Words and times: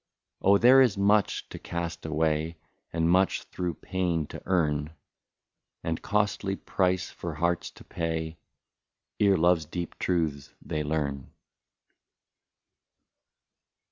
Oh! 0.41 0.57
there 0.57 0.81
is 0.81 0.97
much 0.97 1.47
to 1.49 1.59
cast 1.59 2.07
away, 2.07 2.57
And 2.91 3.07
much 3.07 3.43
through 3.43 3.75
pain 3.75 4.25
to 4.29 4.41
earn, 4.47 4.93
And 5.83 6.01
costly 6.01 6.55
price 6.55 7.11
for 7.11 7.35
hearts 7.35 7.69
to 7.69 7.83
pay. 7.83 8.39
Ere 9.19 9.37
love's 9.37 9.65
deep 9.65 9.99
truths 9.99 10.55
they 10.59 10.81
learn. 10.83 11.29